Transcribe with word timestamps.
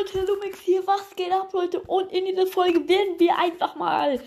Leute, 0.00 0.24
Lumix 0.24 0.60
hier, 0.60 0.86
was 0.86 1.14
geht 1.14 1.30
ab, 1.30 1.52
Leute? 1.52 1.80
Und 1.82 2.10
in 2.10 2.24
dieser 2.24 2.46
Folge 2.46 2.88
werden 2.88 3.18
wir 3.18 3.36
einfach 3.36 3.74
mal 3.76 4.18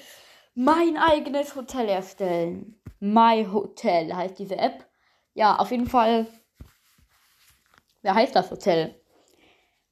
mein 0.54 0.98
eigenes 0.98 1.56
Hotel 1.56 1.90
erstellen. 1.90 2.80
My 3.00 3.48
Hotel 3.52 4.14
heißt 4.14 4.38
diese 4.38 4.56
App. 4.58 4.86
Ja, 5.34 5.56
auf 5.56 5.72
jeden 5.72 5.88
Fall. 5.88 6.28
Wer 8.04 8.14
heißt 8.14 8.36
das 8.36 8.52
Hotel? 8.52 9.02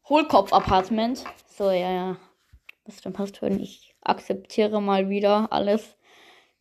Hohlkopf 0.08 0.54
Apartment. 0.54 1.24
So, 1.48 1.72
ja, 1.72 1.92
ja. 1.92 2.18
Was 2.86 2.96
ist 2.96 3.06
denn 3.06 3.14
passt 3.14 3.42
wenn 3.42 3.60
Ich 3.60 3.96
akzeptiere 4.02 4.82
mal 4.82 5.10
wieder 5.10 5.52
alles. 5.52 5.98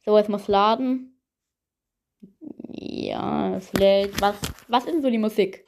So, 0.02 0.16
jetzt 0.16 0.30
muss 0.30 0.48
laden. 0.48 1.20
Ja, 2.70 3.54
es 3.56 3.70
lädt. 3.74 4.18
Was, 4.22 4.36
was 4.68 4.86
ist 4.86 4.94
denn 4.94 5.02
so 5.02 5.10
die 5.10 5.18
Musik? 5.18 5.66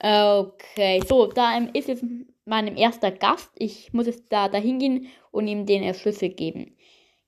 Okay, 0.00 1.02
so, 1.08 1.26
da 1.26 1.58
ist 1.72 1.88
jetzt 1.88 2.04
mein 2.44 2.76
erster 2.76 3.10
Gast. 3.10 3.50
Ich 3.56 3.92
muss 3.92 4.06
jetzt 4.06 4.24
da 4.30 4.48
dahin 4.48 4.78
gehen 4.78 5.08
und 5.30 5.48
ihm 5.48 5.66
den 5.66 5.92
Schlüssel 5.94 6.30
geben. 6.30 6.76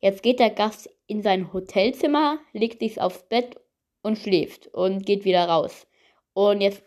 Jetzt 0.01 0.23
geht 0.23 0.39
der 0.41 0.51
Gast 0.51 0.89
in 1.07 1.23
sein 1.23 1.53
Hotelzimmer, 1.53 2.39
legt 2.53 2.81
sich 2.81 3.01
aufs 3.01 3.29
Bett 3.29 3.57
und 4.03 4.19
schläft 4.19 4.69
und 4.69 5.05
geht 5.05 5.25
wieder 5.25 5.47
raus. 5.47 5.87
Und 6.33 6.61
jetzt 6.61 6.83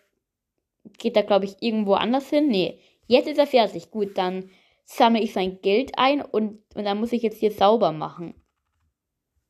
geht 0.97 1.15
er, 1.15 1.23
glaube 1.23 1.45
ich, 1.45 1.61
irgendwo 1.61 1.93
anders 1.93 2.29
hin. 2.29 2.47
Nee, 2.47 2.79
jetzt 3.07 3.27
ist 3.27 3.37
er 3.37 3.47
fertig. 3.47 3.91
Gut, 3.91 4.17
dann 4.17 4.49
sammle 4.85 5.21
ich 5.21 5.33
sein 5.33 5.59
Geld 5.61 5.91
ein 5.97 6.21
und, 6.21 6.59
und 6.75 6.85
dann 6.85 6.99
muss 6.99 7.13
ich 7.13 7.21
jetzt 7.21 7.39
hier 7.39 7.51
sauber 7.51 7.91
machen. 7.91 8.33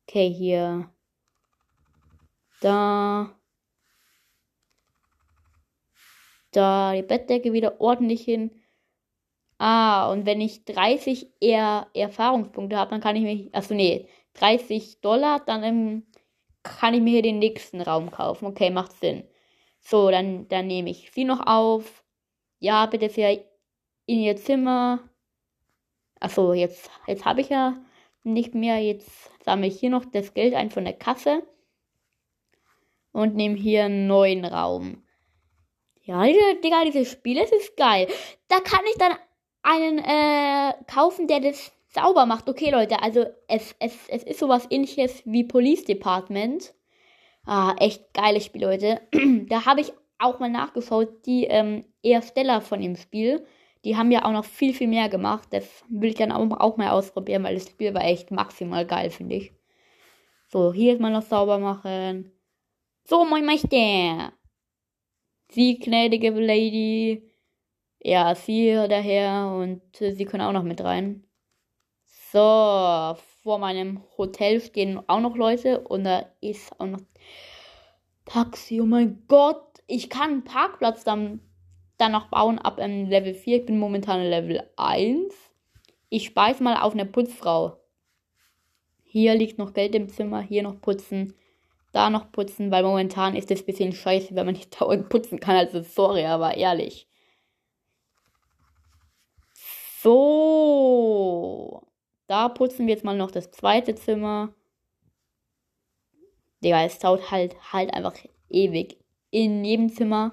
Okay, 0.06 0.30
hier. 0.30 0.90
Da. 2.60 3.34
Da 6.56 6.92
die 6.94 7.02
Bettdecke 7.02 7.52
wieder 7.52 7.80
ordentlich 7.80 8.22
hin. 8.22 8.50
Ah, 9.58 10.10
und 10.12 10.26
wenn 10.26 10.40
ich 10.40 10.64
30 10.64 11.28
eher 11.40 11.88
Erfahrungspunkte 11.94 12.76
habe, 12.76 12.90
dann 12.90 13.00
kann 13.00 13.16
ich 13.16 13.22
mir, 13.22 13.50
achso 13.52 13.74
nee, 13.74 14.08
30 14.34 15.00
Dollar, 15.00 15.40
dann 15.40 15.62
ähm, 15.62 16.06
kann 16.62 16.94
ich 16.94 17.00
mir 17.00 17.12
hier 17.12 17.22
den 17.22 17.38
nächsten 17.38 17.80
Raum 17.80 18.10
kaufen. 18.10 18.46
Okay, 18.46 18.70
macht 18.70 18.92
Sinn. 19.00 19.24
So, 19.80 20.10
dann, 20.10 20.48
dann 20.48 20.66
nehme 20.66 20.90
ich 20.90 21.10
sie 21.12 21.24
noch 21.24 21.46
auf. 21.46 22.04
Ja, 22.58 22.86
bitte 22.86 23.10
sehr 23.10 23.44
in 24.06 24.20
ihr 24.20 24.36
Zimmer. 24.36 25.00
Achso, 26.20 26.52
jetzt, 26.54 26.90
jetzt 27.06 27.24
habe 27.24 27.42
ich 27.42 27.50
ja 27.50 27.76
nicht 28.24 28.54
mehr. 28.54 28.78
Jetzt 28.80 29.30
sammle 29.44 29.66
ich 29.68 29.78
hier 29.78 29.90
noch 29.90 30.04
das 30.06 30.34
Geld 30.34 30.54
ein 30.54 30.70
von 30.70 30.84
der 30.84 30.94
Kasse. 30.94 31.42
Und 33.12 33.36
nehme 33.36 33.56
hier 33.56 33.84
einen 33.84 34.06
neuen 34.08 34.44
Raum. 34.44 35.03
Ja, 36.04 36.22
Digga, 36.22 36.84
dieses 36.84 37.12
Spiel, 37.12 37.40
das 37.40 37.50
ist 37.50 37.76
geil. 37.76 38.06
Da 38.48 38.60
kann 38.60 38.84
ich 38.90 38.98
dann 38.98 39.14
einen 39.62 39.98
äh, 39.98 40.74
kaufen, 40.86 41.26
der 41.26 41.40
das 41.40 41.72
sauber 41.88 42.26
macht. 42.26 42.48
Okay, 42.48 42.70
Leute, 42.70 43.02
also 43.02 43.24
es, 43.48 43.74
es, 43.78 44.08
es 44.08 44.22
ist 44.22 44.38
sowas 44.38 44.66
ähnliches 44.70 45.22
wie 45.24 45.44
Police 45.44 45.84
Department. 45.84 46.74
Ah, 47.46 47.74
echt 47.78 48.12
geiles 48.12 48.44
Spiel, 48.44 48.64
Leute. 48.64 49.00
da 49.48 49.64
habe 49.64 49.80
ich 49.80 49.92
auch 50.18 50.40
mal 50.40 50.50
nachgeschaut, 50.50 51.24
die 51.24 51.44
ähm, 51.44 51.84
Ersteller 52.02 52.60
von 52.60 52.82
dem 52.82 52.96
Spiel. 52.96 53.46
Die 53.84 53.96
haben 53.96 54.10
ja 54.10 54.26
auch 54.26 54.32
noch 54.32 54.44
viel, 54.44 54.74
viel 54.74 54.88
mehr 54.88 55.08
gemacht. 55.08 55.48
Das 55.52 55.84
will 55.88 56.10
ich 56.10 56.16
dann 56.16 56.32
auch, 56.32 56.60
auch 56.60 56.76
mal 56.76 56.90
ausprobieren, 56.90 57.44
weil 57.44 57.54
das 57.54 57.68
Spiel 57.68 57.94
war 57.94 58.04
echt 58.04 58.30
maximal 58.30 58.86
geil, 58.86 59.08
finde 59.10 59.36
ich. 59.36 59.52
So, 60.48 60.72
hier 60.74 60.92
ist 60.92 61.00
mal 61.00 61.10
noch 61.10 61.22
sauber 61.22 61.58
machen. 61.58 62.30
So, 63.04 63.24
moin 63.24 63.44
Meister. 63.44 64.32
Sie, 65.54 65.78
gnädige 65.78 66.30
Lady. 66.30 67.30
Ja, 68.00 68.34
sie 68.34 68.74
daher 68.88 69.54
und 69.56 70.00
äh, 70.00 70.12
sie 70.12 70.24
können 70.24 70.42
auch 70.42 70.52
noch 70.52 70.64
mit 70.64 70.82
rein. 70.82 71.24
So, 72.32 73.16
vor 73.42 73.58
meinem 73.60 74.02
Hotel 74.18 74.60
stehen 74.60 75.00
auch 75.08 75.20
noch 75.20 75.36
Leute 75.36 75.80
und 75.82 76.02
da 76.02 76.26
ist 76.40 76.72
auch 76.80 76.86
noch 76.86 77.02
Taxi. 78.24 78.80
Oh 78.80 78.86
mein 78.86 79.22
Gott, 79.28 79.64
ich 79.86 80.10
kann 80.10 80.30
einen 80.30 80.44
Parkplatz 80.44 81.04
dann, 81.04 81.38
dann 81.98 82.12
noch 82.12 82.30
bauen 82.30 82.58
ab 82.58 82.78
ähm, 82.80 83.08
Level 83.08 83.34
4. 83.34 83.58
Ich 83.58 83.66
bin 83.66 83.78
momentan 83.78 84.22
Level 84.22 84.68
1. 84.76 85.32
Ich 86.08 86.24
speise 86.24 86.64
mal 86.64 86.78
auf 86.78 86.94
eine 86.94 87.06
Putzfrau. 87.06 87.78
Hier 89.04 89.36
liegt 89.36 89.58
noch 89.58 89.72
Geld 89.72 89.94
im 89.94 90.08
Zimmer, 90.08 90.40
hier 90.40 90.64
noch 90.64 90.80
putzen 90.80 91.34
da 91.94 92.10
noch 92.10 92.32
putzen, 92.32 92.70
weil 92.70 92.82
momentan 92.82 93.36
ist 93.36 93.50
es 93.50 93.60
ein 93.62 93.66
bisschen 93.66 93.92
scheiße, 93.92 94.34
wenn 94.34 94.46
man 94.46 94.54
nicht 94.54 94.80
dauernd 94.80 95.08
putzen 95.08 95.40
kann. 95.40 95.56
Also 95.56 95.82
sorry, 95.82 96.24
aber 96.26 96.56
ehrlich. 96.56 97.08
So. 100.02 101.82
Da 102.26 102.48
putzen 102.48 102.86
wir 102.86 102.94
jetzt 102.94 103.04
mal 103.04 103.16
noch 103.16 103.30
das 103.30 103.50
zweite 103.50 103.94
Zimmer. 103.94 104.52
Digga, 106.62 106.84
es 106.84 106.98
dauert 106.98 107.30
halt, 107.30 107.56
halt 107.72 107.92
einfach 107.94 108.14
ewig. 108.48 108.98
In 109.30 109.64
jedem 109.64 109.90
Zimmer 109.90 110.32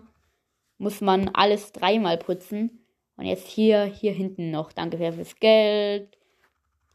muss 0.77 1.01
man 1.01 1.29
alles 1.29 1.71
dreimal 1.73 2.17
putzen. 2.17 2.85
Und 3.17 3.25
jetzt 3.25 3.47
hier, 3.47 3.83
hier 3.83 4.13
hinten 4.13 4.51
noch. 4.51 4.71
Danke 4.73 4.97
fürs 4.97 5.35
Geld. 5.35 6.17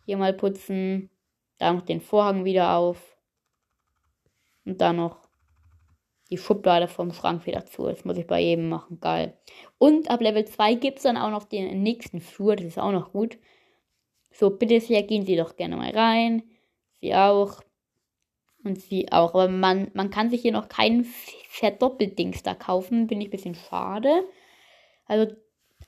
Hier 0.06 0.16
mal 0.16 0.33
putzen. 0.33 1.10
Da 1.59 1.72
noch 1.72 1.83
den 1.83 2.00
Vorhang 2.00 2.44
wieder 2.44 2.77
auf. 2.77 3.16
Und 4.66 4.81
dann 4.81 4.97
noch 4.97 5.27
die 6.31 6.38
Schublade 6.38 6.88
vom 6.88 7.12
Schrank 7.12 7.47
wieder 7.47 7.65
zu. 7.66 7.84
Das 7.84 8.04
muss 8.04 8.19
ich 8.19 8.27
bei 8.27 8.41
jedem 8.41 8.69
machen. 8.69 8.99
Geil. 9.00 9.38
Und 9.78 10.10
ab 10.10 10.21
Level 10.21 10.44
2 10.44 10.75
gibt 10.75 10.99
es 10.99 11.04
dann 11.04 11.16
auch 11.16 11.31
noch 11.31 11.44
den 11.44 11.82
nächsten 11.82 12.21
Flur. 12.21 12.56
Das 12.56 12.66
ist 12.66 12.78
auch 12.78 12.93
noch 12.93 13.12
gut. 13.12 13.38
So, 14.32 14.50
bitte 14.50 14.81
sehr, 14.81 15.03
gehen 15.04 15.25
Sie 15.25 15.37
doch 15.37 15.56
gerne 15.56 15.77
mal 15.77 15.91
rein. 15.93 16.43
Sie 17.00 17.15
auch. 17.15 17.62
Und 18.65 18.81
sie 18.81 19.12
auch. 19.12 19.34
Aber 19.34 19.49
man, 19.49 19.91
man 19.94 20.10
kann 20.10 20.28
sich 20.28 20.43
hier 20.43 20.53
noch 20.53 20.69
keinen 20.69 21.04
Verdoppeldings 21.48 22.43
da 22.43 22.54
kaufen. 22.54 23.06
Bin 23.06 23.21
ich 23.21 23.28
ein 23.28 23.31
bisschen 23.31 23.54
schade. 23.54 24.25
Also, 25.06 25.33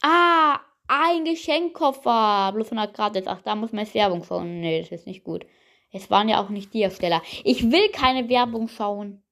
ah, 0.03 0.61
ein 0.87 1.25
Geschenkkoffer. 1.25 2.53
Bloß 2.55 2.71
100 2.71 2.95
gratis. 2.95 3.25
Ach, 3.27 3.43
da 3.43 3.57
muss 3.57 3.73
man 3.73 3.85
jetzt 3.85 3.95
Werbung 3.95 4.23
schauen. 4.23 4.61
Nee, 4.61 4.81
das 4.83 4.93
ist 4.93 5.07
nicht 5.09 5.25
gut. 5.25 5.45
Es 5.91 6.11
waren 6.11 6.29
ja 6.29 6.43
auch 6.43 6.51
nicht 6.51 6.75
die 6.75 6.83
Ersteller. 6.83 7.23
Ich 7.45 7.71
will 7.71 7.91
keine 7.91 8.29
Werbung 8.29 8.69
schauen. 8.69 9.23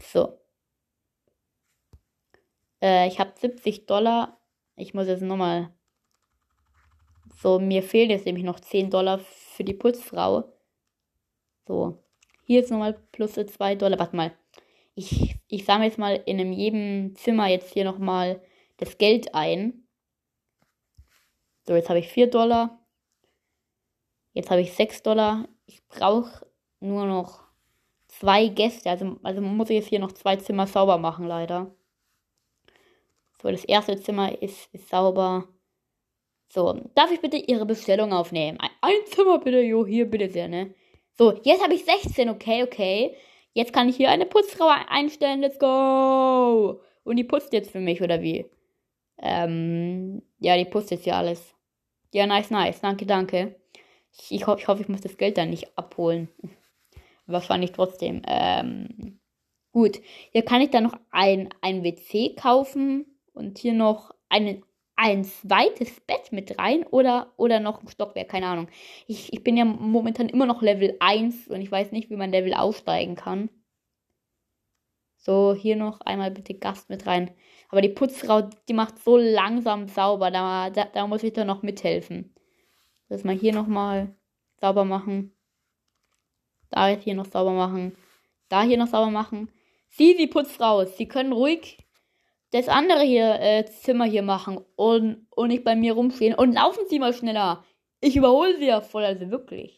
So. 0.00 0.38
Äh, 2.80 3.08
ich 3.08 3.18
habe 3.20 3.32
70 3.36 3.86
Dollar. 3.86 4.40
Ich 4.76 4.94
muss 4.94 5.06
jetzt 5.06 5.22
nochmal. 5.22 5.74
So, 7.40 7.58
mir 7.58 7.82
fehlen 7.82 8.10
jetzt 8.10 8.26
nämlich 8.26 8.44
noch 8.44 8.60
10 8.60 8.90
Dollar 8.90 9.18
für 9.18 9.64
die 9.64 9.74
Putzfrau. 9.74 10.52
So. 11.66 12.02
Hier 12.44 12.62
ist 12.62 12.70
nochmal 12.70 12.94
plus 13.12 13.34
2 13.34 13.74
Dollar. 13.74 13.98
Warte 13.98 14.16
mal. 14.16 14.32
Ich, 14.94 15.36
ich 15.48 15.64
sammle 15.64 15.86
jetzt 15.86 15.98
mal 15.98 16.22
in 16.26 16.40
einem 16.40 16.52
jedem 16.52 17.14
Zimmer 17.14 17.48
jetzt 17.48 17.72
hier 17.72 17.84
nochmal 17.84 18.42
das 18.78 18.98
Geld 18.98 19.34
ein. 19.34 19.86
So, 21.66 21.74
jetzt 21.74 21.88
habe 21.88 21.98
ich 21.98 22.08
4 22.08 22.28
Dollar. 22.30 22.78
Jetzt 24.38 24.50
habe 24.52 24.60
ich 24.60 24.72
6 24.72 25.02
Dollar. 25.02 25.48
Ich 25.66 25.84
brauche 25.88 26.46
nur 26.78 27.06
noch 27.06 27.40
zwei 28.06 28.46
Gäste. 28.46 28.88
Also, 28.88 29.16
also 29.24 29.40
muss 29.40 29.68
ich 29.68 29.78
jetzt 29.78 29.88
hier 29.88 29.98
noch 29.98 30.12
zwei 30.12 30.36
Zimmer 30.36 30.68
sauber 30.68 30.96
machen, 30.96 31.26
leider. 31.26 31.74
So, 33.42 33.50
das 33.50 33.64
erste 33.64 34.00
Zimmer 34.00 34.40
ist, 34.40 34.72
ist 34.72 34.88
sauber. 34.90 35.48
So, 36.50 36.72
darf 36.94 37.10
ich 37.10 37.20
bitte 37.20 37.36
Ihre 37.36 37.66
Bestellung 37.66 38.12
aufnehmen? 38.12 38.60
Ein, 38.60 38.70
ein 38.80 39.06
Zimmer 39.06 39.40
bitte, 39.40 39.60
jo, 39.60 39.84
hier 39.84 40.08
bitte 40.08 40.30
sehr, 40.30 40.46
ne? 40.46 40.72
So, 41.14 41.32
jetzt 41.42 41.64
habe 41.64 41.74
ich 41.74 41.84
16, 41.84 42.28
okay, 42.28 42.62
okay. 42.62 43.16
Jetzt 43.54 43.72
kann 43.72 43.88
ich 43.88 43.96
hier 43.96 44.08
eine 44.08 44.26
Putzfrau 44.26 44.68
einstellen, 44.88 45.40
let's 45.40 45.58
go! 45.58 46.80
Und 47.02 47.16
die 47.16 47.24
putzt 47.24 47.52
jetzt 47.52 47.72
für 47.72 47.80
mich, 47.80 48.02
oder 48.02 48.22
wie? 48.22 48.46
Ähm, 49.20 50.22
ja, 50.38 50.56
die 50.56 50.64
putzt 50.64 50.92
jetzt 50.92 51.06
ja 51.06 51.18
alles. 51.18 51.56
Ja, 52.14 52.24
nice, 52.24 52.52
nice, 52.52 52.80
danke, 52.80 53.04
danke. 53.04 53.56
Ich, 54.30 54.46
hoffe, 54.46 54.60
ich 54.60 54.68
hoffe, 54.68 54.82
ich 54.82 54.88
muss 54.88 55.00
das 55.00 55.16
Geld 55.16 55.38
dann 55.38 55.50
nicht 55.50 55.76
abholen. 55.76 56.28
Wahrscheinlich 57.26 57.72
trotzdem. 57.72 58.22
Ähm, 58.26 59.20
gut. 59.72 60.00
Hier 60.32 60.42
kann 60.44 60.62
ich 60.62 60.70
dann 60.70 60.84
noch 60.84 60.98
ein, 61.10 61.50
ein 61.60 61.84
WC 61.84 62.34
kaufen 62.34 63.06
und 63.32 63.58
hier 63.58 63.74
noch 63.74 64.14
einen, 64.28 64.64
ein 64.96 65.24
zweites 65.24 66.00
Bett 66.00 66.32
mit 66.32 66.58
rein 66.58 66.84
oder, 66.84 67.32
oder 67.36 67.60
noch 67.60 67.82
ein 67.82 67.88
Stockwerk, 67.88 68.28
keine 68.28 68.46
Ahnung. 68.46 68.68
Ich, 69.06 69.32
ich 69.32 69.44
bin 69.44 69.56
ja 69.56 69.64
momentan 69.64 70.28
immer 70.28 70.46
noch 70.46 70.62
Level 70.62 70.96
1 71.00 71.48
und 71.48 71.60
ich 71.60 71.70
weiß 71.70 71.92
nicht, 71.92 72.10
wie 72.10 72.16
man 72.16 72.30
Level 72.30 72.54
aussteigen 72.54 73.14
kann. 73.14 73.50
So, 75.18 75.54
hier 75.54 75.76
noch 75.76 76.00
einmal 76.00 76.30
bitte 76.30 76.54
Gast 76.54 76.88
mit 76.88 77.06
rein. 77.06 77.30
Aber 77.68 77.82
die 77.82 77.90
Putzfrau, 77.90 78.48
die 78.68 78.72
macht 78.72 78.98
so 78.98 79.16
langsam 79.18 79.88
sauber, 79.88 80.30
da, 80.30 80.70
da, 80.70 80.84
da 80.86 81.06
muss 81.06 81.22
ich 81.22 81.34
dann 81.34 81.48
noch 81.48 81.62
mithelfen. 81.62 82.34
Das 83.08 83.24
mal 83.24 83.34
hier 83.34 83.54
nochmal 83.54 84.14
sauber 84.60 84.84
machen. 84.84 85.32
Da 86.70 86.88
jetzt 86.88 87.04
hier 87.04 87.14
noch 87.14 87.26
sauber 87.26 87.52
machen. 87.52 87.96
Da 88.48 88.62
hier 88.62 88.78
noch 88.78 88.88
sauber 88.88 89.10
machen. 89.10 89.50
Sie, 89.88 90.16
die 90.16 90.26
Putzfrau, 90.26 90.84
Sie 90.84 91.08
können 91.08 91.32
ruhig 91.32 91.78
das 92.50 92.68
andere 92.68 93.02
hier, 93.02 93.40
äh, 93.40 93.66
Zimmer 93.66 94.04
hier 94.04 94.22
machen 94.22 94.58
und, 94.76 95.26
und 95.30 95.48
nicht 95.48 95.64
bei 95.64 95.76
mir 95.76 95.92
rumstehen. 95.94 96.34
Und 96.34 96.52
laufen 96.52 96.84
Sie 96.88 96.98
mal 96.98 97.12
schneller. 97.12 97.64
Ich 98.00 98.16
überhole 98.16 98.56
Sie 98.56 98.66
ja 98.66 98.80
voll, 98.80 99.04
also 99.04 99.30
wirklich. 99.30 99.77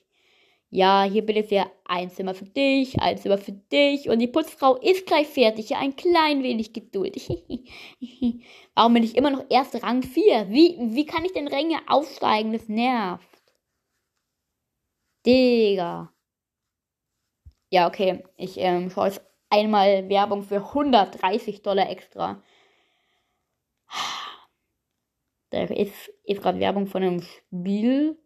Ja, 0.73 1.03
hier 1.03 1.27
bitte 1.27 1.43
sehr 1.43 1.71
ein 1.85 2.11
Zimmer 2.11 2.33
für 2.33 2.45
dich, 2.45 3.01
ein 3.01 3.19
Zimmer 3.19 3.39
für 3.39 3.53
dich. 3.53 4.09
Und 4.09 4.21
die 4.21 4.29
Putzfrau 4.29 4.77
ist 4.77 5.05
gleich 5.05 5.27
fertig. 5.27 5.71
Ja, 5.71 5.79
ein 5.79 5.97
klein 5.97 6.45
wenig 6.45 6.73
Geduld. 6.73 7.17
Warum 8.75 8.95
bin 8.95 9.03
ich 9.03 9.17
immer 9.17 9.31
noch 9.31 9.45
erst 9.51 9.83
Rang 9.83 10.03
4? 10.05 10.49
Wie, 10.49 10.77
wie 10.79 11.07
kann 11.07 11.25
ich 11.25 11.33
denn 11.33 11.49
Ränge 11.49 11.81
aufsteigen? 11.89 12.53
Das 12.53 12.69
nervt. 12.69 13.27
Digga. 15.27 16.13
Ja, 17.71 17.89
okay. 17.89 18.23
Ich 18.37 18.57
ähm, 18.59 18.91
schaue 18.91 19.09
jetzt 19.09 19.23
einmal 19.51 20.09
Werbung 20.09 20.45
für 20.45 20.57
130 20.57 21.63
Dollar 21.63 21.91
extra. 21.91 22.43
Da 25.51 25.65
ist, 25.65 26.13
ist 26.25 26.43
gerade 26.43 26.61
Werbung 26.61 26.87
von 26.87 27.03
einem 27.03 27.23
Spiel, 27.23 28.17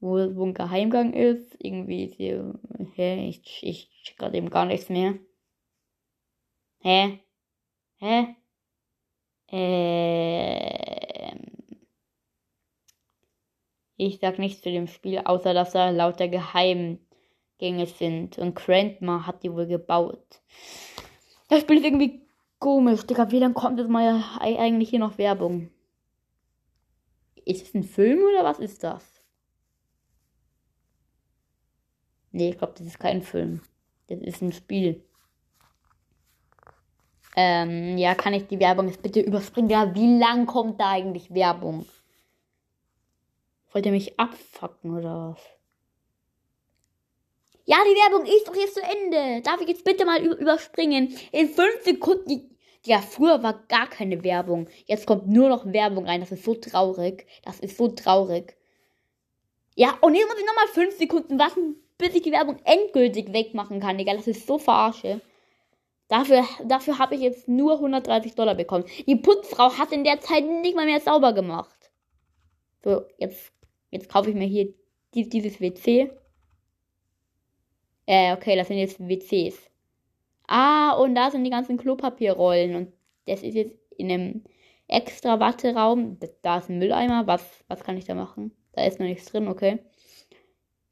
wo, 0.00 0.34
wo 0.36 0.44
ein 0.44 0.54
Geheimgang 0.54 1.12
ist. 1.12 1.56
Irgendwie 1.58 2.04
ist 2.04 2.14
hier. 2.14 2.58
Hä? 2.94 3.28
Ich, 3.28 3.62
ich 3.62 3.90
check 4.02 4.18
gerade 4.18 4.36
eben 4.36 4.50
gar 4.50 4.66
nichts 4.66 4.88
mehr. 4.88 5.14
Hä? 6.80 7.20
Hä? 7.96 8.36
Ähm. 9.48 9.78
Ich 13.96 14.20
sag 14.20 14.38
nichts 14.38 14.62
zu 14.62 14.70
dem 14.70 14.86
Spiel, 14.86 15.18
außer 15.18 15.54
dass 15.54 15.72
da 15.72 15.90
lauter 15.90 16.28
Geheimgänge 16.28 17.86
sind. 17.86 18.38
Und 18.38 18.54
Grandma 18.54 19.26
hat 19.26 19.42
die 19.42 19.52
wohl 19.52 19.66
gebaut. 19.66 20.40
Das 21.48 21.62
Spiel 21.62 21.78
ist 21.78 21.84
irgendwie 21.84 22.28
Komisch, 22.58 23.06
Digga, 23.06 23.30
wie 23.30 23.38
lange 23.38 23.54
kommt 23.54 23.78
jetzt 23.78 23.88
mal 23.88 24.20
eigentlich 24.40 24.90
hier 24.90 24.98
noch 24.98 25.16
Werbung? 25.16 25.70
Ist 27.44 27.68
es 27.68 27.74
ein 27.74 27.84
Film 27.84 28.18
oder 28.18 28.42
was 28.42 28.58
ist 28.58 28.82
das? 28.82 29.17
Nee, 32.38 32.50
ich 32.50 32.58
glaube, 32.58 32.74
das 32.78 32.86
ist 32.86 33.00
kein 33.00 33.20
Film. 33.20 33.62
Das 34.06 34.20
ist 34.20 34.42
ein 34.42 34.52
Spiel. 34.52 35.02
Ähm, 37.34 37.98
ja, 37.98 38.14
kann 38.14 38.32
ich 38.32 38.46
die 38.46 38.60
Werbung 38.60 38.86
jetzt 38.86 39.02
bitte 39.02 39.18
überspringen? 39.20 39.68
Ja, 39.68 39.92
wie 39.92 40.18
lang 40.18 40.46
kommt 40.46 40.80
da 40.80 40.90
eigentlich 40.92 41.34
Werbung? 41.34 41.84
Wollt 43.72 43.86
ihr 43.86 43.90
mich 43.90 44.20
abfacken 44.20 44.96
oder 44.96 45.34
was? 45.34 45.40
Ja, 47.64 47.78
die 47.84 48.12
Werbung 48.12 48.24
ist 48.24 48.46
doch 48.46 48.54
jetzt 48.54 48.74
zu 48.74 48.82
Ende. 48.82 49.42
Darf 49.42 49.60
ich 49.60 49.68
jetzt 49.68 49.82
bitte 49.82 50.04
mal 50.04 50.24
überspringen? 50.24 51.12
In 51.32 51.48
fünf 51.48 51.82
Sekunden. 51.82 52.56
Ja, 52.84 53.00
früher 53.00 53.42
war 53.42 53.64
gar 53.66 53.88
keine 53.88 54.22
Werbung. 54.22 54.68
Jetzt 54.86 55.06
kommt 55.08 55.26
nur 55.26 55.48
noch 55.48 55.66
Werbung 55.72 56.06
rein. 56.06 56.20
Das 56.20 56.30
ist 56.30 56.44
so 56.44 56.54
traurig. 56.54 57.26
Das 57.42 57.58
ist 57.58 57.76
so 57.76 57.88
traurig. 57.88 58.56
Ja, 59.74 59.98
und 60.02 60.14
jetzt 60.14 60.28
muss 60.28 60.38
ich 60.38 60.46
nochmal 60.46 60.68
fünf 60.68 60.96
Sekunden 60.96 61.36
warten, 61.40 61.74
bis 61.98 62.14
ich 62.14 62.22
die 62.22 62.32
Werbung 62.32 62.58
endgültig 62.64 63.32
wegmachen 63.32 63.80
kann, 63.80 63.98
Digga. 63.98 64.14
Das 64.14 64.26
ist 64.26 64.46
so 64.46 64.58
verarsche. 64.58 65.20
Dafür, 66.08 66.44
dafür 66.64 66.98
habe 66.98 67.16
ich 67.16 67.20
jetzt 67.20 67.48
nur 67.48 67.74
130 67.74 68.34
Dollar 68.34 68.54
bekommen. 68.54 68.84
Die 69.06 69.16
Putzfrau 69.16 69.76
hat 69.76 69.92
in 69.92 70.04
der 70.04 70.20
Zeit 70.20 70.44
nicht 70.44 70.74
mal 70.74 70.86
mehr 70.86 71.00
sauber 71.00 71.34
gemacht. 71.34 71.90
So, 72.82 73.02
jetzt, 73.18 73.52
jetzt 73.90 74.08
kaufe 74.08 74.30
ich 74.30 74.36
mir 74.36 74.46
hier 74.46 74.72
dieses 75.12 75.60
WC. 75.60 76.10
Äh, 78.06 78.32
okay, 78.32 78.56
das 78.56 78.68
sind 78.68 78.78
jetzt 78.78 78.98
WCs. 79.00 79.70
Ah, 80.46 80.92
und 80.92 81.14
da 81.14 81.30
sind 81.30 81.44
die 81.44 81.50
ganzen 81.50 81.76
Klopapierrollen. 81.76 82.74
Und 82.74 82.92
das 83.26 83.42
ist 83.42 83.54
jetzt 83.54 83.76
in 83.98 84.10
einem 84.10 84.44
extra 84.86 85.40
Watteraum. 85.40 86.18
Da 86.40 86.58
ist 86.58 86.70
ein 86.70 86.78
Mülleimer. 86.78 87.26
Was, 87.26 87.44
was 87.68 87.84
kann 87.84 87.98
ich 87.98 88.06
da 88.06 88.14
machen? 88.14 88.56
Da 88.72 88.84
ist 88.84 88.98
noch 88.98 89.06
nichts 89.06 89.26
drin, 89.26 89.46
okay. 89.46 89.80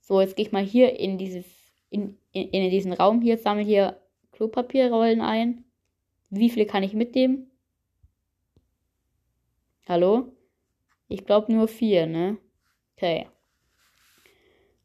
So, 0.09 0.21
jetzt 0.21 0.37
gehe 0.37 0.47
ich 0.47 0.53
mal 0.53 0.63
hier 0.63 1.01
in 1.01 1.19
dieses, 1.19 1.45
in, 1.91 2.17
in, 2.31 2.51
in 2.51 2.71
diesen 2.71 2.93
Raum 2.93 3.21
hier, 3.21 3.39
sammle 3.39 3.65
hier 3.65 4.01
Klopapierrollen 4.31 5.21
ein. 5.21 5.65
Wie 6.31 6.49
viele 6.49 6.65
kann 6.65 6.85
ich 6.85 6.93
mitnehmen? 6.93 7.51
Hallo? 9.89 10.33
Ich 11.09 11.27
glaube 11.27 11.53
nur 11.53 11.67
vier, 11.67 12.07
ne? 12.07 12.39
Okay. 12.95 13.27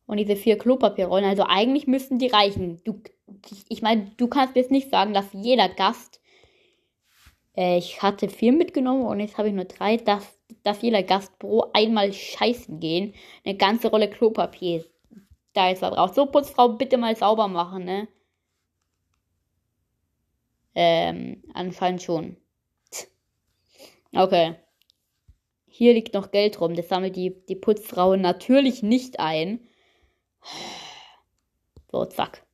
Und 0.08 0.18
diese 0.18 0.36
vier 0.36 0.58
Klopapierrollen, 0.58 1.30
also 1.30 1.44
eigentlich 1.44 1.86
müssten 1.86 2.18
die 2.18 2.28
reichen. 2.28 2.82
Du, 2.84 3.00
ich 3.70 3.84
meine, 3.84 4.12
du 4.18 4.28
kannst 4.28 4.56
jetzt 4.56 4.72
nicht 4.72 4.90
sagen, 4.90 5.14
dass 5.14 5.34
jeder 5.34 5.70
Gast, 5.70 6.20
äh, 7.56 7.78
ich 7.78 8.02
hatte 8.02 8.28
vier 8.28 8.54
mitgenommen 8.54 9.06
und 9.06 9.20
jetzt 9.20 9.38
habe 9.38 9.50
ich 9.50 9.54
nur 9.54 9.66
drei, 9.66 9.98
dass, 9.98 10.40
dass 10.64 10.82
jeder 10.82 11.04
Gast 11.04 11.38
pro 11.38 11.70
einmal 11.74 12.12
scheißen 12.12 12.80
gehen, 12.80 13.14
eine 13.46 13.56
ganze 13.56 13.92
Rolle 13.92 14.10
Klopapier 14.10 14.84
da 15.54 15.70
ist 15.70 15.82
was 15.82 15.94
drauf. 15.94 16.14
So, 16.14 16.26
Putzfrau, 16.26 16.70
bitte 16.70 16.98
mal 16.98 17.16
sauber 17.16 17.48
machen, 17.48 17.86
ne? 17.86 18.08
Ähm, 20.76 21.44
anscheinend 21.54 22.02
schon. 22.02 22.38
Okay. 24.14 24.56
Hier 25.68 25.94
liegt 25.94 26.14
noch 26.14 26.32
Geld 26.32 26.60
rum. 26.60 26.76
Das 26.76 26.90
sammelt 26.90 27.16
die, 27.16 27.46
die 27.48 27.56
Putzfrau 27.56 28.16
natürlich 28.16 28.84
nicht 28.84 29.20
ein. 29.20 29.68
So, 31.92 32.06
zack. 32.06 32.46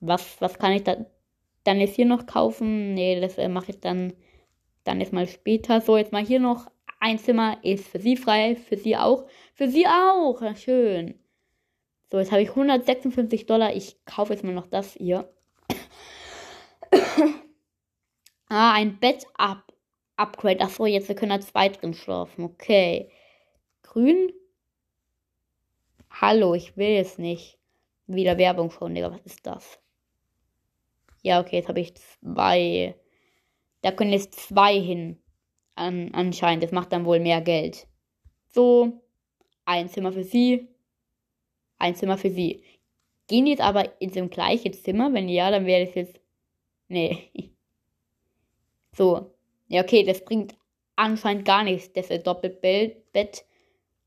Was, 0.00 0.40
was 0.40 0.58
kann 0.58 0.72
ich 0.72 0.84
da 0.84 1.06
dann 1.64 1.80
jetzt 1.80 1.96
hier 1.96 2.06
noch 2.06 2.26
kaufen? 2.26 2.94
Nee, 2.94 3.20
das 3.20 3.38
äh, 3.38 3.48
mache 3.48 3.70
ich 3.70 3.80
dann, 3.80 4.12
dann 4.84 5.00
jetzt 5.00 5.12
mal 5.12 5.26
später. 5.26 5.80
So, 5.80 5.96
jetzt 5.96 6.12
mal 6.12 6.24
hier 6.24 6.40
noch 6.40 6.70
ein 7.04 7.18
Zimmer 7.18 7.58
ist 7.62 7.86
für 7.86 8.00
sie 8.00 8.16
frei, 8.16 8.56
für 8.56 8.78
sie 8.78 8.96
auch. 8.96 9.28
Für 9.52 9.68
sie 9.68 9.86
auch. 9.86 10.40
Schön. 10.56 11.20
So, 12.10 12.18
jetzt 12.18 12.32
habe 12.32 12.40
ich 12.40 12.48
156 12.48 13.44
Dollar. 13.44 13.76
Ich 13.76 14.02
kaufe 14.06 14.32
jetzt 14.32 14.42
mal 14.42 14.54
noch 14.54 14.68
das 14.68 14.94
hier. 14.94 15.30
ah, 18.48 18.72
ein 18.72 18.98
Bett-Upgrade. 18.98 20.62
Achso, 20.62 20.86
jetzt 20.86 21.14
können 21.14 21.38
da 21.38 21.40
zwei 21.40 21.68
drin 21.68 21.92
schlafen. 21.92 22.42
Okay. 22.42 23.10
Grün. 23.82 24.32
Hallo, 26.08 26.54
ich 26.54 26.74
will 26.78 26.96
es 26.96 27.18
nicht. 27.18 27.58
Wieder 28.06 28.38
Werbung 28.38 28.70
schon, 28.70 28.94
Digga. 28.94 29.12
Was 29.12 29.26
ist 29.26 29.46
das? 29.46 29.78
Ja, 31.22 31.38
okay, 31.38 31.56
jetzt 31.56 31.68
habe 31.68 31.80
ich 31.80 31.94
zwei. 31.96 32.94
Da 33.82 33.92
können 33.92 34.12
jetzt 34.12 34.40
zwei 34.40 34.80
hin. 34.80 35.20
An, 35.74 36.10
anscheinend. 36.12 36.62
Das 36.62 36.72
macht 36.72 36.92
dann 36.92 37.04
wohl 37.04 37.20
mehr 37.20 37.40
Geld. 37.40 37.86
So. 38.48 39.00
Ein 39.64 39.88
Zimmer 39.88 40.12
für 40.12 40.24
sie. 40.24 40.68
Ein 41.78 41.94
Zimmer 41.94 42.18
für 42.18 42.30
sie. 42.30 42.62
Gehen 43.26 43.46
die 43.46 43.52
jetzt 43.52 43.62
aber 43.62 44.00
in 44.00 44.12
dem 44.12 44.30
gleichen 44.30 44.72
Zimmer? 44.74 45.12
Wenn 45.12 45.28
ja, 45.28 45.50
dann 45.50 45.66
wäre 45.66 45.86
das 45.86 45.94
jetzt. 45.94 46.20
Nee. 46.88 47.30
So. 48.96 49.34
Ja, 49.66 49.82
okay, 49.82 50.04
das 50.04 50.24
bringt 50.24 50.54
anscheinend 50.94 51.44
gar 51.44 51.64
nichts, 51.64 51.92
das 51.92 52.08
Doppelbett. 52.22 53.44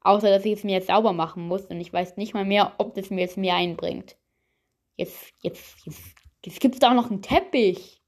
Außer, 0.01 0.29
dass 0.29 0.45
ich 0.45 0.53
es 0.53 0.63
mir 0.63 0.75
jetzt 0.75 0.88
sauber 0.88 1.12
machen 1.12 1.45
muss 1.45 1.65
und 1.65 1.81
ich 1.81 1.91
weiß 1.91 2.15
nicht 2.15 2.33
mal 2.33 2.45
mehr, 2.45 2.74
ob 2.77 2.95
das 2.95 3.09
mir 3.09 3.21
jetzt 3.21 3.36
mehr 3.36 3.55
einbringt. 3.55 4.15
Jetzt, 4.95 5.33
jetzt, 5.41 5.75
jetzt, 5.86 6.01
jetzt 6.45 6.59
gibt 6.62 6.75
es 6.75 6.79
da 6.79 6.91
auch 6.91 6.95
noch 6.95 7.12
einen 7.12 7.21
Teppich. 7.21 8.01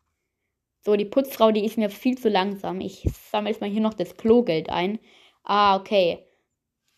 So, 0.82 0.96
die 0.96 1.06
Putzfrau, 1.06 1.52
die 1.52 1.66
ist 1.66 1.78
mir 1.78 1.90
viel 1.90 2.18
zu 2.18 2.30
langsam. 2.30 2.80
Ich 2.80 3.06
sammle 3.32 3.52
jetzt 3.52 3.62
mal 3.62 3.70
hier 3.70 3.82
noch 3.82 3.94
das 3.94 4.16
Klogeld 4.16 4.70
ein. 4.70 5.00
Ah, 5.44 5.76
okay. 5.76 6.26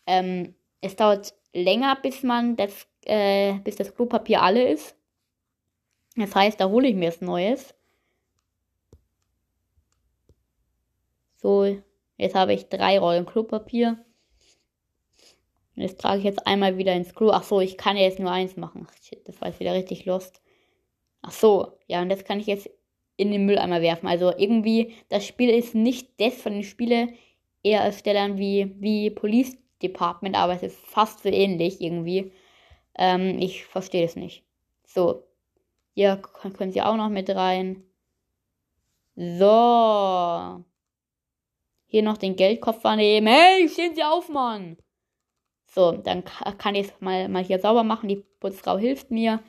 Ähm, 0.06 0.54
es 0.80 0.96
dauert 0.96 1.34
länger, 1.52 1.96
bis 2.00 2.22
man 2.22 2.56
das, 2.56 2.86
äh, 3.04 3.54
bis 3.60 3.76
das 3.76 3.94
Klopapier 3.94 4.42
alle 4.42 4.68
ist. 4.68 4.96
Das 6.16 6.34
heißt, 6.34 6.60
da 6.60 6.68
hole 6.68 6.88
ich 6.88 6.94
mir 6.94 7.10
das 7.10 7.20
Neues. 7.20 7.74
So, 11.36 11.76
jetzt 12.18 12.34
habe 12.34 12.52
ich 12.52 12.68
drei 12.68 12.98
Rollen 12.98 13.26
Klopapier. 13.26 14.04
Und 15.74 15.82
das 15.82 15.96
trage 15.96 16.18
ich 16.18 16.24
jetzt 16.24 16.46
einmal 16.46 16.78
wieder 16.78 16.92
ins 16.92 17.14
Klo. 17.14 17.30
Ach 17.30 17.42
so, 17.42 17.60
ich 17.60 17.78
kann 17.78 17.96
ja 17.96 18.04
jetzt 18.04 18.18
nur 18.18 18.30
eins 18.30 18.56
machen. 18.56 18.86
Ach, 18.88 18.94
shit, 19.02 19.26
das 19.26 19.40
war 19.40 19.48
jetzt 19.48 19.58
wieder 19.58 19.72
richtig 19.72 20.04
lost. 20.04 20.40
Ach 21.22 21.32
so, 21.32 21.78
ja, 21.86 22.02
und 22.02 22.10
das 22.10 22.24
kann 22.24 22.38
ich 22.38 22.46
jetzt 22.46 22.70
in 23.22 23.32
den 23.32 23.46
Mülleimer 23.46 23.80
werfen. 23.80 24.06
Also 24.06 24.32
irgendwie, 24.36 24.94
das 25.08 25.26
Spiel 25.26 25.50
ist 25.50 25.74
nicht 25.74 26.20
das 26.20 26.34
von 26.34 26.52
den 26.52 26.64
Spiele-Erstellern 26.64 28.38
wie, 28.38 28.74
wie 28.78 29.10
Police 29.10 29.56
Department, 29.82 30.36
aber 30.36 30.54
es 30.54 30.62
ist 30.62 30.78
fast 30.78 31.22
so 31.22 31.28
ähnlich 31.28 31.80
irgendwie. 31.80 32.32
Ähm, 32.96 33.38
ich 33.38 33.64
verstehe 33.64 34.04
es 34.04 34.16
nicht. 34.16 34.44
So. 34.84 35.24
Hier 35.94 36.16
können 36.56 36.72
sie 36.72 36.82
auch 36.82 36.96
noch 36.96 37.10
mit 37.10 37.28
rein. 37.30 37.82
So. 39.14 40.64
Hier 41.86 42.02
noch 42.02 42.16
den 42.16 42.36
Geldkoffer 42.36 42.96
nehmen. 42.96 43.26
Hey, 43.26 43.68
stehen 43.68 43.94
Sie 43.94 44.02
auf, 44.02 44.30
Mann! 44.30 44.78
So, 45.66 45.92
dann 45.92 46.24
kann 46.24 46.74
ich 46.74 46.88
es 46.88 47.00
mal, 47.00 47.28
mal 47.28 47.44
hier 47.44 47.58
sauber 47.58 47.82
machen. 47.82 48.08
Die 48.08 48.24
Putzfrau 48.40 48.78
hilft 48.78 49.10
mir. 49.10 49.40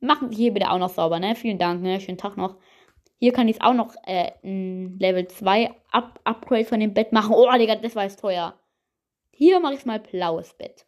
machen 0.00 0.30
Sie 0.30 0.36
hier 0.36 0.52
bitte 0.52 0.70
auch 0.70 0.78
noch 0.78 0.90
sauber, 0.90 1.20
ne? 1.20 1.36
Vielen 1.36 1.58
Dank, 1.58 1.82
ne? 1.82 2.00
Schönen 2.00 2.18
Tag 2.18 2.36
noch. 2.36 2.56
Hier 3.22 3.32
kann 3.32 3.46
ich 3.46 3.62
auch 3.62 3.72
noch 3.72 3.94
äh, 4.04 4.32
ein 4.42 4.98
Level 4.98 5.28
2 5.28 5.70
Up 5.92 6.18
Upgrade 6.24 6.64
von 6.64 6.80
dem 6.80 6.92
Bett 6.92 7.12
machen. 7.12 7.32
Oh, 7.32 7.48
Digga, 7.56 7.76
das 7.76 7.94
war 7.94 8.02
jetzt 8.02 8.18
teuer. 8.18 8.58
Hier 9.30 9.60
mache 9.60 9.74
ich 9.74 9.86
mal 9.86 10.00
blaues 10.00 10.54
Bett. 10.54 10.84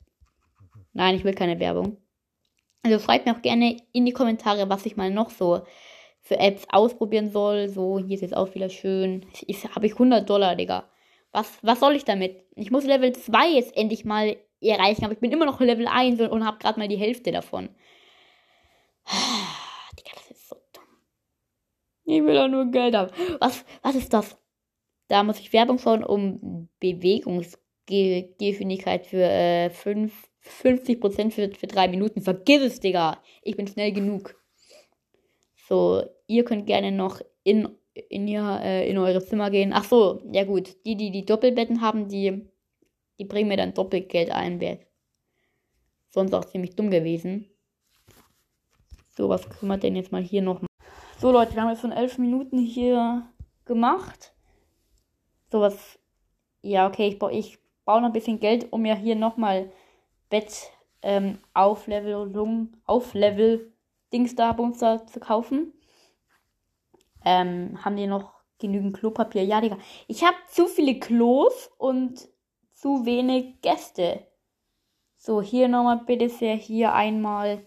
Nein, 0.95 1.15
ich 1.15 1.23
will 1.23 1.35
keine 1.35 1.61
Werbung. 1.61 1.97
Also 2.83 2.99
schreibt 2.99 3.27
mir 3.27 3.37
auch 3.37 3.43
gerne 3.43 3.77
in 3.93 4.05
die 4.05 4.13
Kommentare, 4.13 4.69
was 4.69 4.85
ich 4.85 4.97
mal 4.97 5.13
noch 5.13 5.31
so 5.31 5.61
für 6.23 6.41
Apps 6.41 6.67
ausprobieren 6.71 7.31
soll. 7.31 7.69
So, 7.69 8.01
hier 8.01 8.17
ist 8.17 8.23
jetzt 8.23 8.37
auch 8.37 8.53
wieder 8.57 8.69
schön. 8.69 9.27
Habe 9.73 9.87
ich 9.87 9.93
100 9.93 10.29
Dollar, 10.29 10.57
Digga. 10.57 10.91
Was, 11.31 11.59
was 11.63 11.79
soll 11.79 11.95
ich 11.95 12.05
damit? 12.05 12.43
Ich 12.57 12.73
muss 12.73 12.83
Level 12.83 13.13
2 13.13 13.49
jetzt 13.51 13.77
endlich 13.77 14.05
mal 14.05 14.37
erreichen, 14.61 15.05
aber 15.05 15.13
ich 15.15 15.21
bin 15.21 15.31
immer 15.31 15.47
noch 15.47 15.61
Level 15.61 15.87
1 15.87 16.21
und, 16.21 16.31
und 16.31 16.45
habe 16.45 16.59
gerade 16.59 16.81
mal 16.81 16.89
die 16.89 16.97
Hälfte 16.97 17.31
davon. 17.31 17.69
Digga, 19.07 20.11
das 20.17 20.33
ist 20.33 20.49
so 20.49 20.57
dumm. 20.73 20.83
Ich 22.05 22.23
will 22.23 22.35
doch 22.35 22.49
nur 22.49 22.71
Geld 22.71 22.95
haben. 22.95 23.11
Was, 23.41 23.65
was 23.83 23.97
ist 23.97 24.13
das? 24.13 24.37
Da 25.09 25.23
muss 25.23 25.41
ich 25.41 25.53
Werbung 25.53 25.79
schauen, 25.79 26.03
um 26.05 26.69
Bewegungsgeschwindigkeit 26.81 29.07
für 29.07 29.23
äh, 29.23 29.71
5, 29.71 30.13
50% 30.63 31.31
für, 31.31 31.51
für 31.51 31.67
3 31.67 31.89
Minuten. 31.89 32.23
Vergiss 32.23 32.63
es, 32.63 32.81
Digga. 32.81 33.23
Ich 33.43 33.57
bin 33.57 33.67
schnell 33.67 33.93
genug. 33.93 34.35
So, 35.69 36.05
ihr 36.27 36.45
könnt 36.45 36.67
gerne 36.67 36.93
noch 36.93 37.21
in, 37.43 37.69
in, 37.95 38.29
ihr, 38.29 38.61
äh, 38.63 38.87
in 38.89 38.99
eure 38.99 39.25
Zimmer 39.25 39.51
gehen. 39.51 39.73
Ach 39.73 39.85
so, 39.85 40.21
ja 40.31 40.45
gut. 40.45 40.77
Die, 40.85 40.97
die 40.97 41.11
die 41.11 41.25
Doppelbetten 41.25 41.81
haben, 41.81 42.09
die, 42.09 42.47
die 43.19 43.25
bringen 43.25 43.49
mir 43.49 43.57
dann 43.57 43.75
Doppelgeld 43.75 44.31
ein. 44.31 44.61
Wäre 44.61 44.79
sonst 46.11 46.35
auch 46.35 46.45
ziemlich 46.45 46.77
dumm 46.77 46.91
gewesen. 46.91 47.49
So, 49.17 49.29
was 49.29 49.49
kümmert 49.49 49.83
denn 49.83 49.97
jetzt 49.97 50.13
mal 50.13 50.23
hier 50.23 50.43
noch? 50.43 50.61
So, 51.25 51.33
Leute, 51.33 51.55
wir 51.55 51.63
haben 51.63 51.71
jetzt 51.71 51.81
schon 51.81 51.91
elf 51.91 52.19
Minuten 52.19 52.59
hier 52.59 53.27
gemacht. 53.65 54.35
So 55.51 55.63
was. 55.63 55.99
Ja, 56.61 56.87
okay, 56.87 57.09
ich, 57.09 57.19
baue, 57.19 57.33
ich 57.33 57.59
baue 57.87 58.03
noch 58.03 58.09
ein 58.09 58.13
bisschen 58.13 58.41
Geld, 58.41 58.71
um 58.71 58.85
ja 58.85 58.95
hier 58.95 59.17
nochmal 59.17 59.73
Bett 60.29 60.71
ähm, 61.01 61.39
Auflevelung, 61.55 62.77
Auflevel 62.85 63.73
Dings 64.13 64.35
da 64.35 64.53
Bumster 64.53 65.07
zu 65.07 65.19
kaufen. 65.19 65.73
Ähm, 67.25 67.83
haben 67.83 67.97
die 67.97 68.07
noch 68.07 68.35
genügend 68.59 68.99
Klopapier? 68.99 69.45
Ja, 69.45 69.63
Digga. 69.63 69.79
Ich 70.09 70.25
habe 70.25 70.37
zu 70.49 70.67
viele 70.67 70.99
Klos 70.99 71.71
und 71.79 72.29
zu 72.75 73.07
wenig 73.07 73.63
Gäste. 73.63 74.27
So, 75.17 75.41
hier 75.41 75.69
nochmal 75.69 76.03
bitte 76.05 76.29
sehr. 76.29 76.57
Hier 76.57 76.93
einmal. 76.93 77.65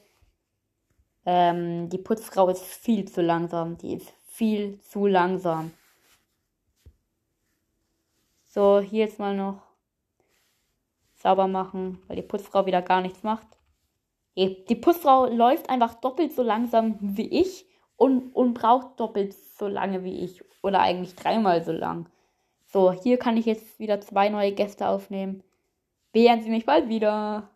Ähm, 1.29 1.89
die 1.89 1.97
Putzfrau 1.97 2.47
ist 2.47 2.63
viel 2.63 3.05
zu 3.05 3.21
langsam. 3.21 3.77
Die 3.77 3.95
ist 3.95 4.13
viel 4.29 4.79
zu 4.79 5.07
langsam. 5.07 5.71
So, 8.45 8.79
hier 8.79 9.05
jetzt 9.05 9.19
mal 9.19 9.35
noch 9.35 9.61
sauber 11.15 11.47
machen, 11.47 12.01
weil 12.07 12.15
die 12.15 12.21
Putzfrau 12.21 12.65
wieder 12.65 12.81
gar 12.81 13.01
nichts 13.01 13.23
macht. 13.23 13.45
Die 14.37 14.75
Putzfrau 14.75 15.25
läuft 15.25 15.69
einfach 15.69 15.95
doppelt 15.95 16.31
so 16.31 16.43
langsam 16.43 16.95
wie 17.01 17.27
ich 17.27 17.65
und, 17.97 18.33
und 18.33 18.53
braucht 18.53 18.97
doppelt 18.97 19.33
so 19.33 19.67
lange 19.67 20.05
wie 20.05 20.23
ich. 20.23 20.41
Oder 20.63 20.79
eigentlich 20.79 21.15
dreimal 21.15 21.61
so 21.61 21.73
lang. 21.73 22.07
So, 22.67 22.93
hier 22.93 23.17
kann 23.17 23.35
ich 23.35 23.45
jetzt 23.45 23.79
wieder 23.79 23.99
zwei 23.99 24.29
neue 24.29 24.53
Gäste 24.53 24.87
aufnehmen. 24.87 25.43
Wehren 26.13 26.41
sie 26.41 26.49
mich 26.49 26.65
bald 26.65 26.87
wieder. 26.87 27.49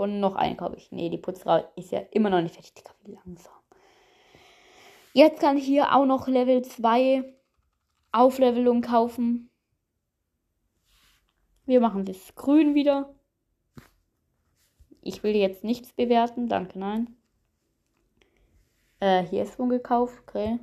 Und 0.00 0.18
noch 0.18 0.34
einen 0.34 0.56
kaufe 0.56 0.76
ich. 0.76 0.90
Nee, 0.92 1.10
die 1.10 1.18
Putzfrau 1.18 1.62
ist 1.76 1.92
ja 1.92 1.98
immer 2.10 2.30
noch 2.30 2.40
nicht 2.40 2.54
fertig. 2.54 2.72
Digga, 2.72 2.92
wie 3.04 3.12
langsam. 3.12 3.52
Jetzt 5.12 5.40
kann 5.40 5.58
ich 5.58 5.64
hier 5.66 5.94
auch 5.94 6.06
noch 6.06 6.26
Level 6.26 6.62
2 6.62 7.22
Auflevelung 8.10 8.80
kaufen. 8.80 9.50
Wir 11.66 11.80
machen 11.80 12.06
das 12.06 12.34
grün 12.34 12.74
wieder. 12.74 13.14
Ich 15.02 15.22
will 15.22 15.36
jetzt 15.36 15.64
nichts 15.64 15.92
bewerten. 15.92 16.48
Danke, 16.48 16.78
nein. 16.78 17.14
Äh, 19.00 19.24
hier 19.24 19.42
ist 19.42 19.56
schon 19.56 19.68
gekauft. 19.68 20.14
Okay. 20.26 20.60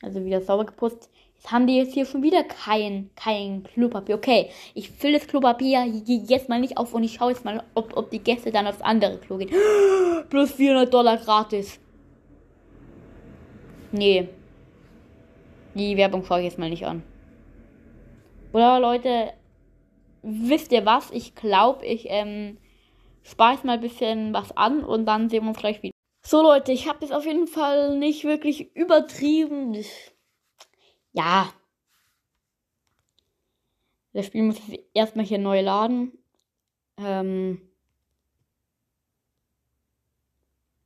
Also 0.00 0.24
wieder 0.24 0.40
sauber 0.40 0.64
geputzt. 0.64 1.10
Jetzt 1.40 1.52
haben 1.52 1.66
die 1.66 1.78
jetzt 1.78 1.94
hier 1.94 2.04
schon 2.04 2.22
wieder 2.22 2.44
kein, 2.44 3.08
kein 3.16 3.62
Klopapier. 3.62 4.16
Okay, 4.16 4.50
ich 4.74 4.90
fülle 4.90 5.18
das 5.18 5.26
Klopapier 5.26 5.86
jetzt 5.86 6.50
mal 6.50 6.60
nicht 6.60 6.76
auf 6.76 6.92
und 6.92 7.02
ich 7.02 7.14
schaue 7.14 7.30
jetzt 7.30 7.46
mal, 7.46 7.62
ob, 7.74 7.96
ob 7.96 8.10
die 8.10 8.18
Gäste 8.18 8.52
dann 8.52 8.66
aufs 8.66 8.82
andere 8.82 9.16
Klo 9.16 9.38
gehen. 9.38 9.48
Plus 10.28 10.52
400 10.52 10.92
Dollar 10.92 11.16
gratis. 11.16 11.80
Nee. 13.90 14.28
Die 15.74 15.96
Werbung 15.96 16.26
schaue 16.26 16.40
ich 16.40 16.44
jetzt 16.44 16.58
mal 16.58 16.68
nicht 16.68 16.84
an. 16.84 17.02
Oder 18.52 18.78
Leute, 18.78 19.32
wisst 20.22 20.72
ihr 20.72 20.84
was? 20.84 21.10
Ich 21.10 21.34
glaube, 21.34 21.86
ich 21.86 22.04
ähm, 22.10 22.58
speise 23.22 23.66
mal 23.66 23.74
ein 23.74 23.80
bisschen 23.80 24.34
was 24.34 24.54
an 24.58 24.84
und 24.84 25.06
dann 25.06 25.30
sehen 25.30 25.44
wir 25.44 25.48
uns 25.48 25.58
gleich 25.58 25.82
wieder. 25.82 25.94
So 26.22 26.42
Leute, 26.42 26.72
ich 26.72 26.86
habe 26.86 26.98
das 27.00 27.12
auf 27.12 27.24
jeden 27.24 27.46
Fall 27.46 27.96
nicht 27.96 28.24
wirklich 28.24 28.76
übertrieben. 28.76 29.74
Ja. 31.12 31.52
Das 34.12 34.26
Spiel 34.26 34.42
muss 34.42 34.58
ich 34.68 34.84
erstmal 34.94 35.24
hier 35.24 35.38
neu 35.38 35.60
laden. 35.60 36.12
Ähm. 36.96 37.60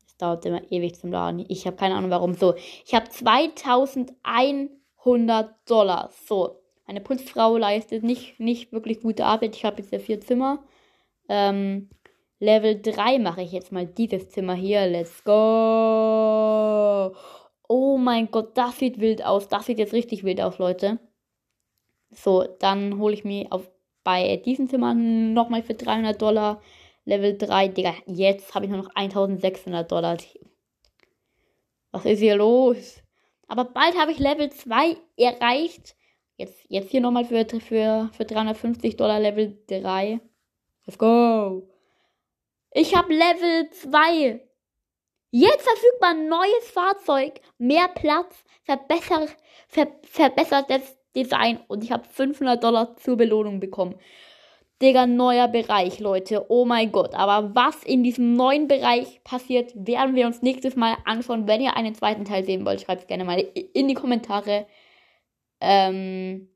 Es 0.07 0.17
dauert 0.19 0.45
immer 0.47 0.71
ewig 0.71 0.95
zum 0.95 1.11
Laden. 1.11 1.45
Ich 1.49 1.67
habe 1.67 1.77
keine 1.77 1.97
Ahnung 1.97 2.11
warum. 2.11 2.35
So, 2.35 2.55
ich 2.85 2.95
habe 2.95 3.09
2100 3.09 5.69
Dollar. 5.69 6.11
So, 6.27 6.61
meine 6.87 7.01
Putzfrau 7.01 7.57
leistet 7.57 8.05
nicht, 8.05 8.39
nicht 8.39 8.73
wirklich 8.73 9.01
gute 9.01 9.25
Arbeit. 9.25 9.57
Ich 9.57 9.65
habe 9.65 9.83
jetzt 9.83 9.93
ja 9.93 9.99
vier 9.99 10.21
Zimmer. 10.21 10.63
Ähm, 11.29 11.89
Level 12.39 12.81
3 12.81 13.19
mache 13.19 13.43
ich 13.43 13.53
jetzt 13.53 13.73
mal 13.73 13.87
dieses 13.87 14.31
Zimmer 14.31 14.55
hier. 14.55 14.87
Let's 14.87 15.25
go. 15.25 17.15
Oh 17.77 17.99
mein 17.99 18.31
Gott, 18.31 18.57
das 18.57 18.79
sieht 18.79 19.01
wild 19.01 19.25
aus. 19.25 19.49
Das 19.49 19.67
sieht 19.67 19.81
jetzt 19.81 19.93
richtig 19.93 20.23
wild 20.23 20.41
aus, 20.41 20.59
Leute. 20.59 21.01
So, 22.13 22.45
dann 22.61 23.01
hole 23.01 23.15
ich 23.15 23.25
mir 23.25 23.49
auf, 23.51 23.69
bei 24.05 24.37
diesem 24.37 24.69
Zimmer 24.69 24.95
nochmal 24.95 25.65
für 25.65 25.75
300 25.75 26.23
Dollar 26.23 26.63
Level 27.05 27.37
3. 27.37 27.67
Digga, 27.67 27.95
jetzt 28.07 28.55
habe 28.55 28.67
ich 28.67 28.71
nur 28.71 28.81
noch 28.81 28.95
1600 28.95 29.91
Dollar. 29.91 30.17
Was 31.91 32.05
ist 32.05 32.21
hier 32.21 32.37
los? 32.37 33.03
Aber 33.49 33.65
bald 33.65 33.99
habe 33.99 34.13
ich 34.13 34.21
Level 34.21 34.51
2 34.51 34.97
erreicht. 35.17 35.97
Jetzt, 36.37 36.65
jetzt 36.69 36.93
hier 36.93 37.01
nochmal 37.01 37.25
für, 37.25 37.45
für, 37.59 38.09
für 38.13 38.25
350 38.25 38.97
Dollar 38.97 39.19
Level 39.19 39.59
3. 39.67 40.21
Let's 40.87 40.97
go. 40.97 41.69
Ich 42.71 42.95
habe 42.95 43.13
Level 43.13 43.69
2. 43.71 44.54
Jetzt 45.37 45.69
verfügbar 45.69 46.15
neues 46.15 46.71
Fahrzeug, 46.71 47.41
mehr 47.59 47.89
Platz, 47.89 48.45
verbesser, 48.63 49.27
ver, 49.67 49.89
verbessertes 50.05 50.97
Design 51.17 51.59
und 51.67 51.83
ich 51.83 51.91
habe 51.91 52.05
500 52.05 52.63
Dollar 52.63 52.97
zur 52.99 53.17
Belohnung 53.17 53.59
bekommen. 53.59 53.97
Digga, 54.81 55.09
neuer 55.09 55.49
Bereich, 55.49 55.99
Leute. 55.99 56.47
Oh 56.51 56.65
mein 56.65 56.93
Gott. 56.93 57.17
Aber 57.17 57.53
was 57.53 57.83
in 57.83 58.05
diesem 58.05 58.35
neuen 58.35 58.69
Bereich 58.69 59.25
passiert, 59.25 59.73
werden 59.75 60.15
wir 60.15 60.27
uns 60.27 60.41
nächstes 60.41 60.77
Mal 60.77 60.99
anschauen. 61.05 61.49
Wenn 61.49 61.63
ihr 61.63 61.77
einen 61.77 61.97
zweiten 61.97 62.25
Teil 62.25 62.45
sehen 62.45 62.65
wollt, 62.65 62.83
schreibt 62.83 63.03
es 63.03 63.09
gerne 63.09 63.25
mal 63.25 63.41
in 63.41 63.89
die 63.89 63.95
Kommentare. 63.95 64.69
Ähm, 65.61 66.49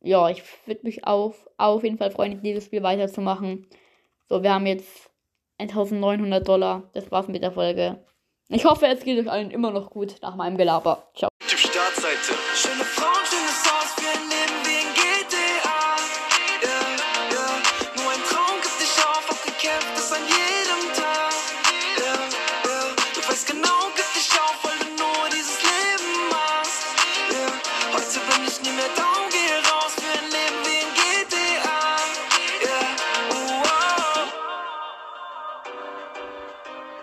ja, 0.00 0.30
ich 0.30 0.42
würde 0.64 0.80
mich 0.84 1.06
auf, 1.06 1.46
auf 1.58 1.84
jeden 1.84 1.98
Fall 1.98 2.12
freuen, 2.12 2.40
dieses 2.40 2.64
Spiel 2.64 2.82
weiterzumachen. 2.82 3.66
So, 4.26 4.42
wir 4.42 4.54
haben 4.54 4.64
jetzt 4.64 5.10
1900 5.58 6.46
Dollar. 6.46 6.90
Das 6.92 7.10
war's 7.10 7.28
mit 7.28 7.42
der 7.42 7.52
Folge. 7.52 8.04
Ich 8.48 8.64
hoffe, 8.64 8.86
es 8.86 9.02
geht 9.02 9.18
euch 9.18 9.30
allen 9.30 9.50
immer 9.50 9.70
noch 9.72 9.90
gut 9.90 10.16
nach 10.22 10.36
meinem 10.36 10.56
Gelaber. 10.56 11.10
Ciao. 11.14 11.28
Startseite. 11.44 12.38
Schöne 12.54 12.84
Frauen, 12.84 13.26
schöne 13.26 13.48
Songs, 13.48 13.96
wir 13.98 14.18
nehmen 14.28 14.65